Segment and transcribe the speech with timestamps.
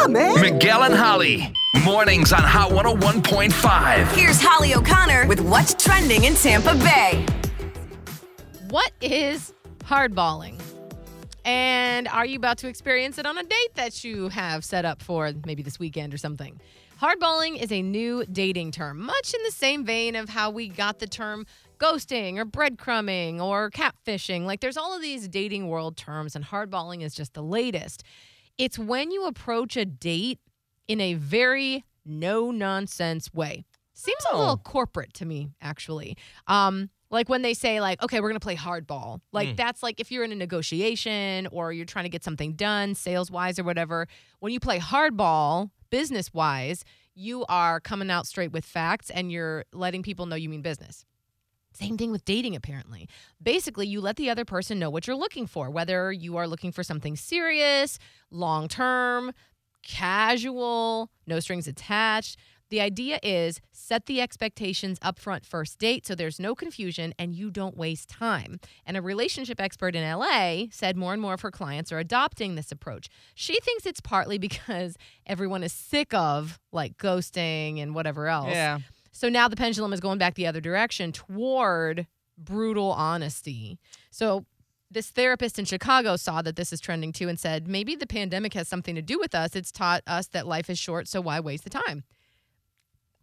[0.00, 0.40] on, man.
[0.40, 1.52] Miguel and Holly.
[1.84, 4.12] Mornings on Hot 101.5.
[4.12, 7.24] Here's Holly O'Connor with what's trending in Tampa Bay.
[8.68, 10.60] What is hardballing?
[11.44, 15.02] And are you about to experience it on a date that you have set up
[15.02, 16.60] for maybe this weekend or something?
[17.00, 20.98] Hardballing is a new dating term, much in the same vein of how we got
[20.98, 21.46] the term
[21.78, 24.44] ghosting or breadcrumbing or catfishing.
[24.44, 28.02] Like there's all of these dating world terms, and hardballing is just the latest.
[28.60, 30.38] It's when you approach a date
[30.88, 33.64] in a very no nonsense way.
[33.94, 36.16] Seems a little corporate to me, actually.
[36.46, 39.20] Um, like when they say like, okay, we're gonna play hardball.
[39.32, 42.94] Like that's like if you're in a negotiation or you're trying to get something done,
[42.94, 44.06] sales wise or whatever.
[44.38, 46.84] When you play hardball, business wise,
[47.14, 51.04] you are coming out straight with facts and you're letting people know you mean business.
[51.72, 53.08] Same thing with dating, apparently.
[53.42, 56.72] Basically, you let the other person know what you're looking for, whether you are looking
[56.72, 57.98] for something serious,
[58.30, 59.32] long term,
[59.82, 62.36] casual, no strings attached.
[62.70, 67.34] The idea is set the expectations up front first date so there's no confusion and
[67.34, 68.60] you don't waste time.
[68.86, 72.54] And a relationship expert in LA said more and more of her clients are adopting
[72.54, 73.08] this approach.
[73.34, 74.96] She thinks it's partly because
[75.26, 78.50] everyone is sick of like ghosting and whatever else.
[78.50, 78.78] Yeah.
[79.12, 82.06] So now the pendulum is going back the other direction toward
[82.38, 83.78] brutal honesty.
[84.10, 84.46] So
[84.90, 88.54] this therapist in Chicago saw that this is trending too and said, maybe the pandemic
[88.54, 89.54] has something to do with us.
[89.54, 92.04] It's taught us that life is short, so why waste the time?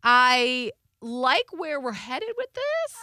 [0.04, 0.72] I
[1.02, 2.96] like where we're headed with this,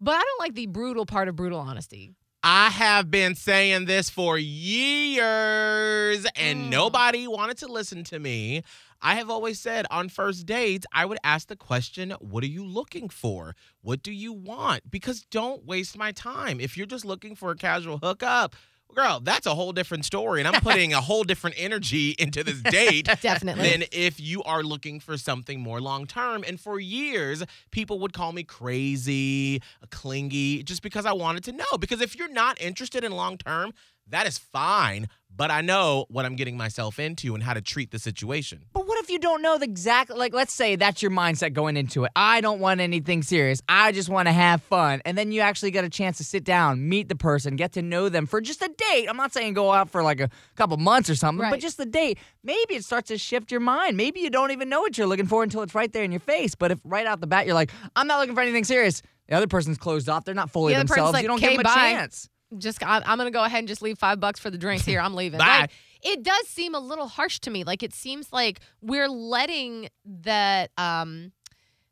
[0.00, 2.12] but I don't like the brutal part of brutal honesty.
[2.42, 6.68] I have been saying this for years and Mm.
[6.70, 8.62] nobody wanted to listen to me.
[9.00, 12.64] I have always said on first dates, I would ask the question, What are you
[12.64, 13.54] looking for?
[13.82, 14.90] What do you want?
[14.90, 16.60] Because don't waste my time.
[16.60, 18.56] If you're just looking for a casual hookup,
[18.94, 20.40] girl, that's a whole different story.
[20.40, 23.68] And I'm putting a whole different energy into this date Definitely.
[23.68, 26.44] than if you are looking for something more long term.
[26.46, 31.78] And for years, people would call me crazy, clingy, just because I wanted to know.
[31.78, 33.72] Because if you're not interested in long term,
[34.08, 35.08] that is fine.
[35.38, 38.64] But I know what I'm getting myself into and how to treat the situation.
[38.72, 41.76] But what if you don't know the exact like let's say that's your mindset going
[41.76, 42.12] into it.
[42.16, 43.60] I don't want anything serious.
[43.68, 45.02] I just want to have fun.
[45.04, 47.82] And then you actually get a chance to sit down, meet the person, get to
[47.82, 49.08] know them for just a date.
[49.10, 51.50] I'm not saying go out for like a couple months or something, Right.
[51.50, 52.18] but just the date.
[52.42, 53.98] Maybe it starts to shift your mind.
[53.98, 56.20] Maybe you don't even know what you're looking for until it's right there in your
[56.20, 56.54] face.
[56.54, 59.02] But if right out the bat you're like, I'm not looking for anything serious.
[59.28, 60.24] The other person's closed off.
[60.24, 61.12] They're not fully The themselves.
[61.12, 62.30] like, you don't "Okay, give them a bye." chance.
[62.58, 65.00] Just I, I'm gonna go ahead and just leave five bucks for the drinks here.
[65.00, 65.38] I'm leaving.
[65.46, 65.60] Bye.
[65.60, 65.70] Like,
[66.02, 67.64] it does seem a little harsh to me.
[67.64, 71.32] Like it seems like we're letting that um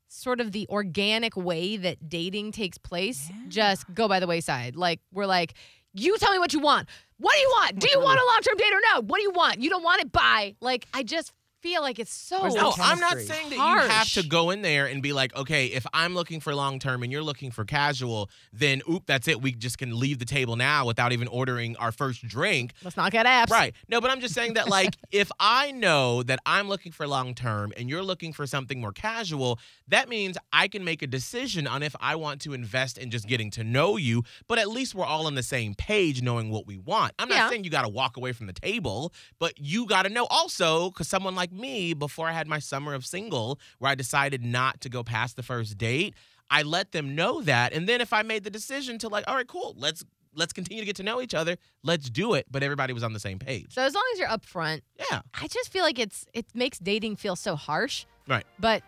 [0.09, 4.77] sort of the organic way that dating takes place just go by the wayside.
[4.77, 5.55] Like we're like,
[5.93, 6.89] you tell me what you want.
[7.19, 7.79] What do you want?
[7.79, 9.03] Do you want a long term date or no?
[9.03, 9.61] What do you want?
[9.61, 10.13] You don't want it?
[10.13, 10.55] Bye.
[10.61, 11.33] Like I just
[11.65, 13.35] feel like it's so Where's the No, I'm not chemistry.
[13.35, 14.15] saying that you have Harsh.
[14.15, 17.11] to go in there and be like, okay, if I'm looking for long term and
[17.11, 19.41] you're looking for casual, then oop, that's it.
[19.41, 22.75] We just can leave the table now without even ordering our first drink.
[22.83, 23.49] Let's not get apps.
[23.49, 23.75] Right.
[23.89, 27.35] No, but I'm just saying that, like, if I know that I'm looking for long
[27.35, 29.59] term and you're looking for something more casual,
[29.89, 33.27] that means I can make a decision on if I want to invest in just
[33.27, 36.67] getting to know you, but at least we're all on the same page knowing what
[36.67, 37.15] we want.
[37.19, 37.49] I'm not Yeah.
[37.49, 40.91] saying you got to walk away from the table, but you got to know also,
[40.91, 44.81] because someone like me, before I had my summer of single, where I decided not
[44.83, 46.15] to go past the first date,
[46.51, 47.73] I let them know that.
[47.73, 50.05] And then if I made the decision to, like, all right, cool, let's.
[50.37, 51.57] Let's continue to get to know each other.
[51.85, 52.47] Let's do it.
[52.51, 53.67] But everybody was on the same page.
[53.73, 55.21] So as long as you're upfront, Yeah.
[55.33, 58.05] I just feel like it's it makes dating feel so harsh.
[58.27, 58.45] Right.
[58.59, 58.83] But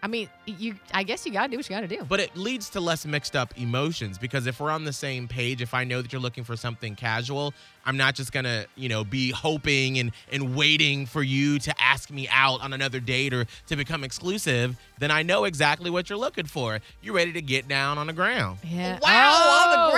[0.00, 2.04] I mean, you I guess you gotta do what you gotta do.
[2.08, 5.60] But it leads to less mixed up emotions because if we're on the same page,
[5.60, 7.52] if I know that you're looking for something casual,
[7.84, 12.10] I'm not just gonna, you know, be hoping and and waiting for you to ask
[12.12, 14.76] me out on another date or to become exclusive.
[15.00, 16.78] Then I know exactly what you're looking for.
[17.02, 18.58] You're ready to get down on the ground.
[18.64, 18.98] yeah.
[19.02, 19.92] Wow, oh, on the Oh, wow,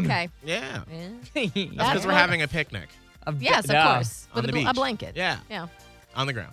[0.00, 0.06] ground.
[0.06, 0.28] okay.
[0.44, 0.82] Yeah.
[1.34, 1.44] Yeah.
[1.76, 2.88] That's because we're having a picnic
[3.38, 3.94] Yes, of Yeah.
[3.94, 4.28] course.
[4.34, 5.14] On With the a, bl- a blanket.
[5.14, 5.38] Yeah.
[5.50, 5.66] Yeah.
[6.16, 6.52] on the ground.